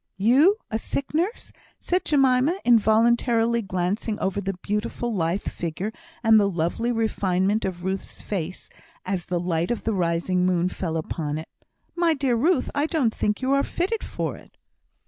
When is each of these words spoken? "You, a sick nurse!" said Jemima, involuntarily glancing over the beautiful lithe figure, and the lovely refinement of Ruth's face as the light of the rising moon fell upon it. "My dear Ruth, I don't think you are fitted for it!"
"You, 0.17 0.57
a 0.71 0.79
sick 0.79 1.13
nurse!" 1.13 1.51
said 1.77 2.05
Jemima, 2.05 2.57
involuntarily 2.65 3.61
glancing 3.61 4.17
over 4.17 4.41
the 4.41 4.55
beautiful 4.63 5.13
lithe 5.13 5.43
figure, 5.43 5.93
and 6.23 6.39
the 6.39 6.49
lovely 6.49 6.91
refinement 6.91 7.65
of 7.65 7.83
Ruth's 7.83 8.19
face 8.19 8.67
as 9.05 9.27
the 9.27 9.39
light 9.39 9.69
of 9.69 9.83
the 9.83 9.93
rising 9.93 10.43
moon 10.43 10.69
fell 10.69 10.97
upon 10.97 11.37
it. 11.37 11.49
"My 11.95 12.15
dear 12.15 12.35
Ruth, 12.35 12.71
I 12.73 12.87
don't 12.87 13.13
think 13.13 13.43
you 13.43 13.51
are 13.53 13.61
fitted 13.61 14.03
for 14.03 14.35
it!" 14.37 14.57